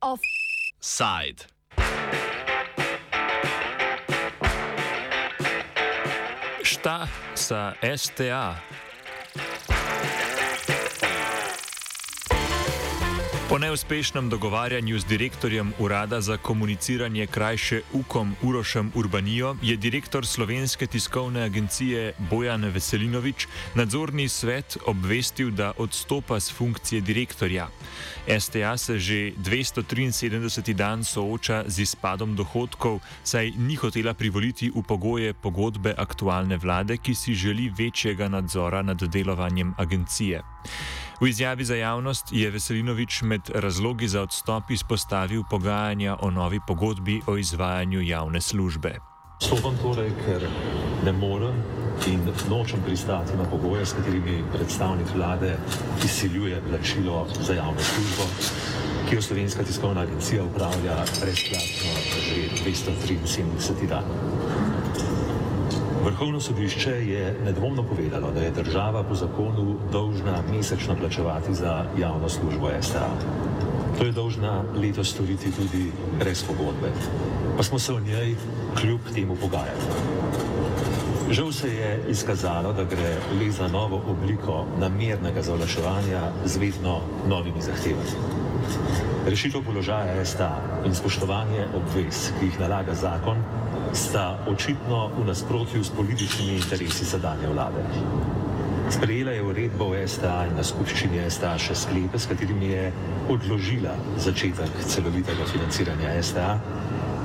[0.00, 1.46] Offside.
[6.62, 8.56] Šta sa STA?
[13.50, 20.86] Po neuspešnem dogovarjanju z direktorjem Urada za komuniciranje krajše UKOM Urošem Urbanijo je direktor Slovenske
[20.86, 27.66] tiskovne agencije Bojan Veselinovič nadzorni svet obvestil, da odstopa z funkcije direktorja.
[28.38, 30.72] STA se že 273.
[30.72, 37.14] dan sooča z izpadom dohodkov, saj ni hotela privoliti v pogoje pogodbe aktualne vlade, ki
[37.14, 40.42] si želi večjega nadzora nad delovanjem agencije.
[41.20, 47.20] V izjavi za javnost je Veselinovič med razlogi za odstop izpostavil pogajanja o novi pogodbi
[47.26, 48.94] o izvajanju javne službe.
[49.42, 50.48] Stopam torej, ker
[51.04, 51.60] ne morem
[52.08, 55.58] in nočem pristati na pogoje, s katerimi predstavnik vlade
[56.04, 58.24] izsiljuje plačilo za javno službo,
[59.08, 61.90] ki jo Slovenska tiskovna agencija upravlja brezplačno
[62.28, 64.04] že 273 dan.
[66.04, 72.28] Vrhovno sodišče je nedvomno povedalo, da je država po zakonu dolžna mesečno plačevati za javno
[72.28, 73.08] službo STA.
[73.98, 76.88] To je dolžna letos storiti tudi brez pogodbe.
[77.56, 78.34] Pa smo se o njej
[78.80, 79.84] kljub temu pogajali.
[81.30, 87.62] Žal se je izkazalo, da gre le za novo obliko namernega zavlaševanja z vedno novimi
[87.62, 88.40] zahtevami.
[89.26, 93.36] Rešitev položaja STA in spoštovanje obvez, ki jih nalaga zakon,
[93.92, 97.84] sta očitno v nasprotju s političnimi interesi zadanje vlade.
[98.90, 102.88] Sprejela je uredbo o STA in na skupščini STA še sklepe, s katerimi je
[103.30, 106.48] odložila začetek celovitega financiranja STA,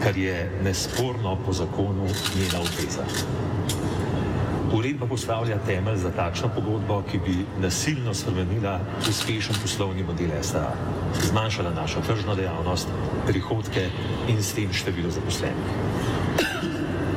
[0.04, 3.06] kar je nesporno po zakonu njena obveza.
[4.74, 10.74] Uredba postavlja temelj za takšno pogodbo, ki bi nasilno spremenila uspešen poslovni model STA,
[11.30, 12.88] zmanjšala našo tržno dejavnost,
[13.28, 13.90] prihodke
[14.28, 16.16] in s tem število zaposlenih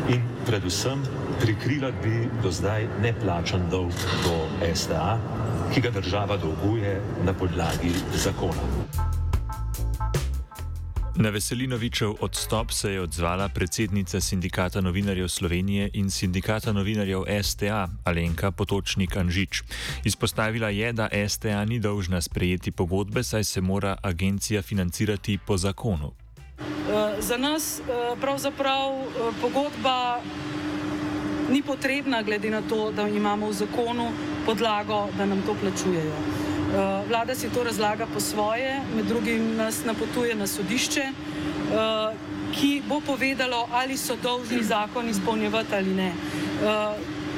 [0.08, 1.02] in predvsem
[1.40, 3.92] prikrila bi do zdaj neplačan dolg
[4.24, 4.36] do
[4.74, 5.18] STA,
[5.74, 8.87] ki ga država dolguje na podlagi zakona.
[11.20, 18.50] Na Veselinovičev odstop se je odzvala predsednica Sindikata novinarjev Slovenije in Sindikata novinarjev STA Alenka
[18.50, 19.62] Potočnik Anžič.
[20.04, 26.12] Izpostavila je, da STA ni dolžna sprejeti pogodbe, saj se mora agencija financirati po zakonu.
[26.58, 30.20] Eh, za nas eh, pravzaprav eh, pogodba
[31.50, 34.12] ni potrebna, glede na to, da imamo v zakonu
[34.48, 36.16] podlago, da nam to plačujejo.
[37.08, 41.04] Vlada si to razlaga po svoje, med drugim nas napotuje na sodišče,
[42.56, 46.12] ki bo povedalo, ali so dolžni zakon izpolnjevati ali ne.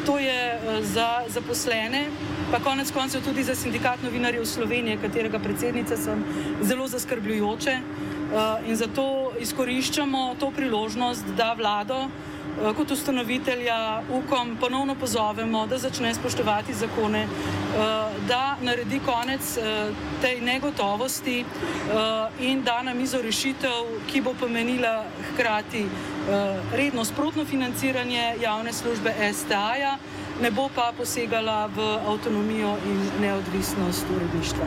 [0.07, 2.05] To je za zaposlene,
[2.53, 6.25] pa konec koncev tudi za sindikat novinarjev Slovenije, katerega predsednica sem,
[6.63, 7.77] zelo zaskrbljujoče.
[8.31, 15.79] Eh, in zato izkoriščamo to priložnost, da vlado eh, kot ustanovitelja UKOM ponovno pozovemo, da
[15.79, 19.59] začne spoštovati zakone, eh, da naredi konec
[20.23, 21.45] tej negotovosti
[22.41, 25.87] in da na mizo rešitev, ki bo pomenila hkrati
[26.73, 29.97] redno sprotno financiranje javne službe STA-ja,
[30.43, 34.67] ne bo pa posegala v avtonomijo in neodvisnost uredništva.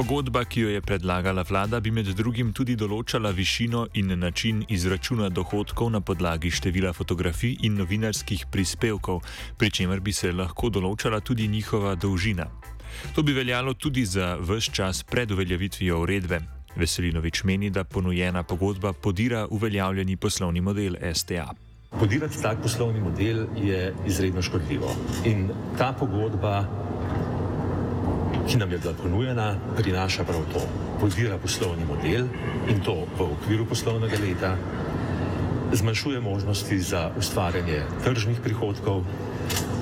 [0.00, 5.28] Pogodba, ki jo je predlagala vlada, bi med drugim tudi določala višino in način izračuna
[5.28, 9.20] dohodkov na podlagi števila fotografij in novinarskih prispevkov,
[9.60, 12.46] pri čemer bi se lahko določala tudi njihova dolžina.
[13.12, 16.40] To bi veljalo tudi za vse čas pred uveljavitvijo uredbe.
[16.80, 21.50] Veselinovič meni, da ponujena pogodba podira uveljavljeni poslovni model STA.
[21.90, 24.96] Podirati tak poslovni model je izredno škodljivo.
[25.28, 26.64] In ta pogodba
[28.50, 30.60] ki nam je bila ponujena, prinaša prav to.
[31.00, 32.26] Podira poslovni model
[32.68, 34.56] in to v okviru poslovnega leta,
[35.72, 39.04] zmanjšuje možnosti za ustvarjanje tržnih prihodkov,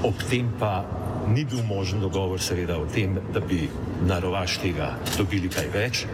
[0.04, 0.84] ob tem pa
[1.32, 3.70] ni bil možen dogovor seveda o tem, da bi
[4.04, 6.04] na rovaš tega dobili kaj več,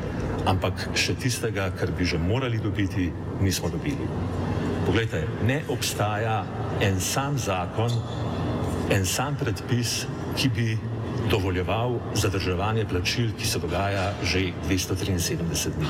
[0.46, 3.10] ampak še tistega, kar bi že morali dobiti,
[3.42, 4.06] nismo dobili.
[4.86, 6.44] Poglejte, ne obstaja
[6.80, 7.90] en sam zakon,
[8.94, 10.04] en sam predpis,
[10.38, 10.93] ki bi
[11.30, 15.86] dovoljeval zadrževanje plačil, ki se dogaja že 273 dni.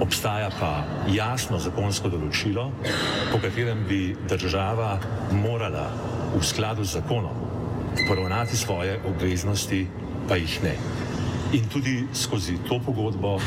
[0.00, 2.70] Obstaja pa jasno zakonsko določilo,
[3.32, 4.98] po katerem bi država
[5.32, 5.86] morala
[6.34, 7.36] v skladu z zakonom
[8.08, 9.86] poravnati svoje obveznosti,
[10.28, 10.74] pa jih ne.
[11.54, 13.38] In tudi skozi to pogodbo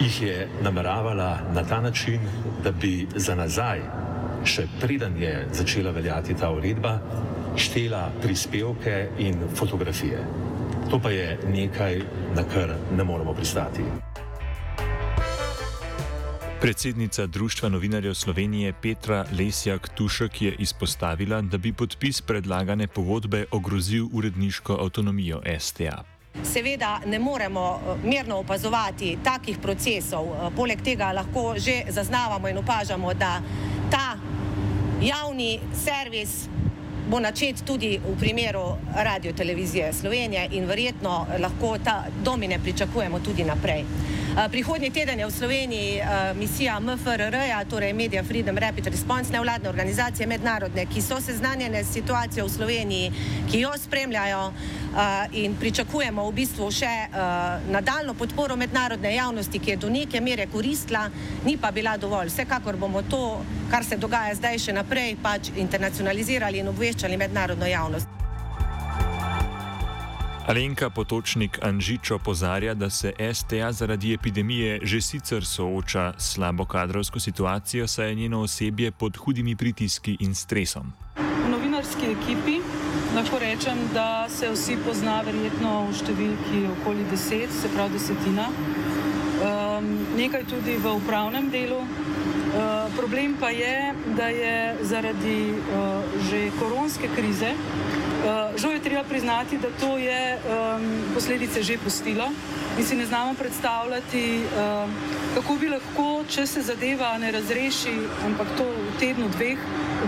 [0.00, 2.24] jih je nameravala na ta način,
[2.64, 3.84] da bi za nazaj
[4.46, 6.98] še preden je začela veljati ta uredba,
[7.56, 10.20] štela prispevke in fotografije.
[10.90, 12.02] To pa je nekaj,
[12.36, 13.82] na kar ne moremo pristati.
[16.60, 24.06] Predsednica Društva novinarjev Slovenije Petra Lesjak Tušek je izpostavila, da bi podpis predlagane pogodbe ogrozil
[24.12, 26.02] uredniško avtonomijo STA.
[26.44, 32.58] Seveda ne moremo eh, mirno opazovati takih procesov, eh, poleg tega lahko že zaznavamo in
[32.58, 33.40] opažamo, da
[33.90, 34.16] ta
[35.02, 36.48] javni servis
[37.06, 43.44] bo načet tudi v primeru Radio Televizije Slovenije in verjetno lahko ta domine pričakujemo tudi
[43.44, 43.84] naprej.
[44.36, 46.00] Prihodnji teden je v Sloveniji
[46.36, 47.36] misija MFRR,
[47.70, 53.12] torej Media Freedom Rapid Response, nevladne organizacije mednarodne, ki so seznanjene s situacijo v Sloveniji,
[53.50, 54.52] ki jo spremljajo
[55.32, 56.92] in pričakujemo v bistvu še
[57.72, 61.08] nadaljno podporo mednarodne javnosti, ki je do neke mere koristila,
[61.44, 62.28] ni pa bila dovolj.
[62.28, 63.40] Vsekakor bomo to,
[63.70, 68.15] kar se dogaja zdaj še naprej, pač internacionalizirali in obveščali mednarodno javnost.
[70.46, 77.20] Alenka Potočnik Anžič opozarja, da se STA zaradi epidemije že sicer sooča s slabo kadrovsko
[77.20, 80.92] situacijo, saj je njeno osebje pod hudimi pritiski in stresom.
[81.16, 82.60] V novinarski ekipi
[83.16, 88.46] lahko rečem, da se vsi pozna verjetno v številki okoli deset, se pravi desetina.
[88.46, 91.82] Um, nekaj tudi v upravnem delu.
[91.82, 97.50] Uh, problem pa je, da je zaradi uh, že koronske krize
[98.56, 100.84] žal je treba priznati, da to je um,
[101.14, 102.30] posledice že pustilo
[102.78, 104.94] in si ne znamo predstavljati, um,
[105.34, 107.94] kako bi lahko, če se zadeva ne razreši,
[108.26, 109.58] ampak to v tednu dveh,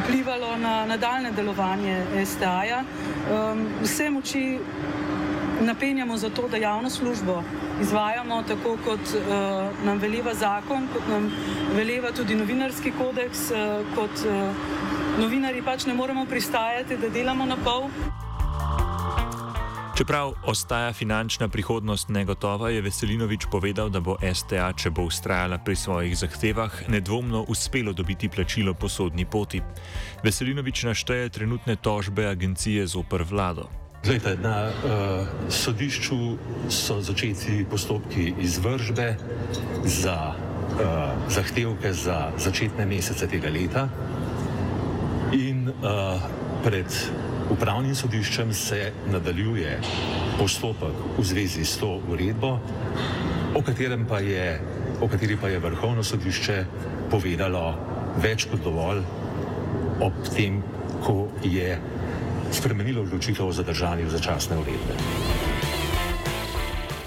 [0.05, 2.85] vplivalo na nadaljne delovanje STA-ja.
[3.33, 4.59] Um, vse moči
[5.61, 7.43] napenjamo za to, da javno službo
[7.81, 11.31] izvajamo tako, kot uh, nam veleva zakon, kot nam
[11.77, 17.57] veleva tudi novinarski kodeks, uh, kot uh, novinari pač ne moremo pristajati, da delamo na
[17.65, 17.91] pol.
[19.99, 25.75] Čeprav ostaja finančna prihodnost negotova, je Veselinovič povedal, da bo STA, če bo ustrajala pri
[25.75, 29.59] svojih zahtevah, nedvomno uspelo dobiti plačilo po sodni poti.
[30.23, 33.67] Veselinovič našteje trenutne tožbe agencije zoper vlado.
[34.07, 36.39] Zdajte, na uh, sodišču
[36.71, 39.17] so začeti postopki izvržbe
[39.83, 43.89] za uh, zahtevke za začetne mesece tega leta.
[45.79, 46.19] Uh,
[46.65, 46.91] pred
[47.55, 49.77] upravnim sodiščem se nadaljuje
[50.39, 52.59] postopek v zvezi s to uredbo,
[53.55, 53.63] o,
[54.09, 54.61] pa je,
[55.01, 56.65] o kateri pa je vrhovno sodišče
[57.11, 57.63] povedalo
[58.19, 59.05] več kot dovolj
[60.03, 60.59] ob tem,
[61.07, 61.79] ko je
[62.51, 64.99] spremenilo odločitev o zadržanju začasne uredbe.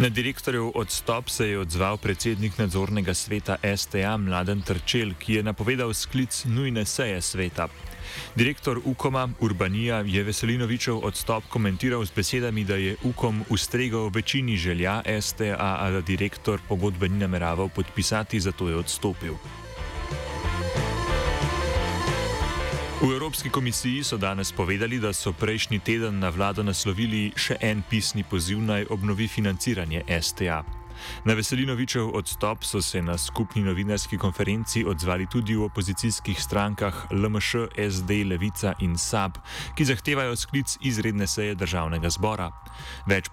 [0.01, 5.94] Na direktorjev odstop se je odzval predsednik nadzornega sveta STA Mladen Trčel, ki je napovedal
[5.94, 7.67] sklic nujne seje sveta.
[8.35, 15.01] Direktor Ukoma Urbanija je Veselinovičev odstop komentiral z besedami, da je Ukom ustregal večini želja
[15.21, 19.33] STA, a da direktor pogodbe ni nameraval podpisati, zato je odstopil.
[23.01, 27.81] V Evropski komisiji so danes povedali, da so prejšnji teden na vlado naslovili še en
[27.89, 30.80] pisni poziv naj obnovi financiranje STA.
[31.25, 37.55] Na Veselinovičev odstop so se na skupni novinarski konferenci odzvali tudi v opozicijskih strankah LMŠ,
[37.89, 39.38] SD, Levica in SAB,
[39.75, 42.51] ki zahtevajo sklic izredne seje državnega zbora.
[43.08, 43.29] Več,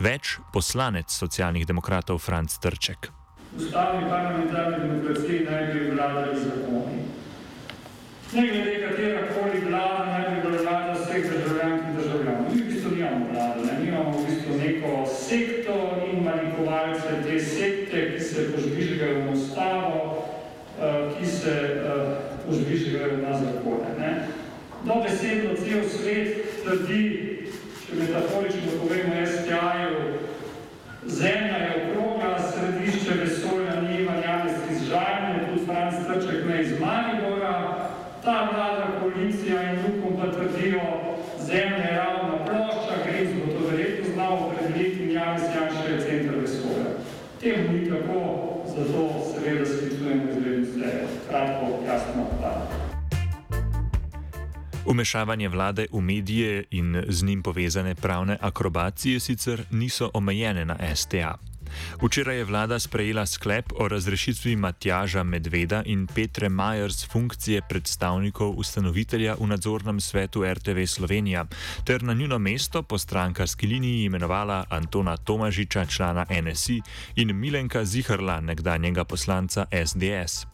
[0.00, 3.12] več poslanec socialnih demokratov Franz Trček.
[3.56, 6.98] Ustavni parlamentarni demokraciji naj bi vladali zakoni.
[8.32, 12.54] Ne glede katera koli vlada naj bi bila vlada vseh državljank in državljanov.
[12.54, 13.88] Mi v bistvu nimamo vlade, ne?
[13.88, 20.00] imamo v bistvu neko sektor in manipulacije te sekte, ki se požvižgajo v ustavo,
[20.78, 23.90] uh, ki se uh, požvižgajo na zakone.
[23.98, 24.12] Ne?
[24.84, 27.04] Dobesedno cel svet trdi,
[27.86, 30.02] če metaforično povemo STA-ju,
[31.08, 36.72] zemlja je okrogla, središče vesolja ni Ivan Janez iz Žajne, tudi Franc Trček ne iz
[36.80, 37.88] Maribora,
[38.24, 40.80] ta vlada, koalicija in Lukom pa trdijo,
[41.40, 46.34] zemlja je ravna plošča, Grims bo to verjetno znal opredeliti in Janez Janša je centr
[46.40, 46.97] vesolja.
[47.40, 50.90] Temu ni tako, zato seveda sklicujemo izredno zdaj.
[51.28, 52.70] Kratko, jasno, da.
[54.86, 61.47] Umešavanje vlade v medije in z njim povezane pravne akrobacije sicer niso omejene na STA.
[62.02, 68.54] Včeraj je vlada sprejela sklep o razrešitvi Matjaža Medveda in Petre Majer z funkcije predstavnikov
[68.56, 71.46] ustanovitelja v nadzornem svetu RTV Slovenija,
[71.84, 76.80] ter na njuno mesto po strankarski liniji imenovala Antona Tomažiča, člana NSI,
[77.16, 80.46] in Milenka Zihrla, nekdanjega poslanca SDS.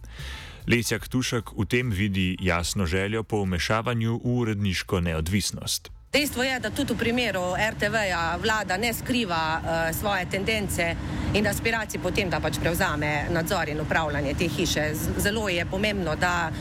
[0.66, 5.90] Lesjak Tušek v tem vidi jasno željo po umešavanju v uredniško neodvisnost.
[6.14, 10.94] Dejstvo je, da tudi v primeru RTV-ja vlada ne skriva uh, svoje tendence
[11.34, 14.92] in aspiracij potem, da pač prevzame nadzor in upravljanje te hiše.
[15.18, 16.52] Zelo je pomembno, da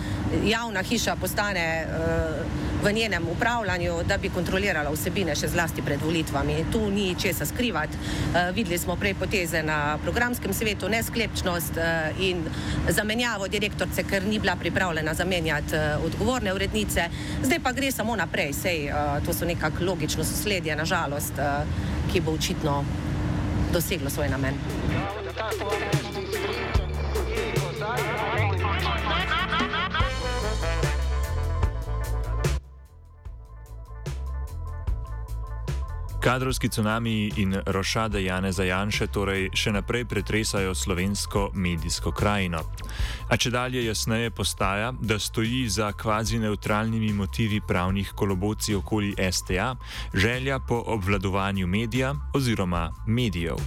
[0.45, 6.65] javna hiša postane uh, v njenem upravljanju, da bi kontrolirala vsebine še zlasti pred volitvami.
[6.71, 7.95] Tu ni česa skrivati.
[7.95, 12.43] Uh, videli smo prej poteze na programskem svetu, nesklepčnost uh, in
[12.89, 17.07] zamenjavo direktorce, ker ni bila pripravljena zamenjati uh, odgovorne urednice.
[17.43, 18.91] Zdaj pa gre samo naprej, sej
[19.25, 21.39] to so nekako logično sosledje, nažalost,
[22.11, 22.83] ki bo očitno
[23.73, 24.59] doseglo svoj namen.
[36.23, 42.61] Kadrovski tsunami in rošade Jane Zajanše torej še naprej pretresajo slovensko medijsko krajino.
[43.27, 49.75] A če dalje jasneje postaja, da stoji za kvazi neutralnimi motivi pravnih kolobocij okoli STA
[50.13, 53.59] želja po obvladovanju medija oziroma medijev.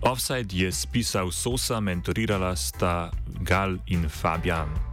[0.00, 3.10] Offside je spisal Sosa, mentorirala sta
[3.44, 4.87] Gal in Fabian.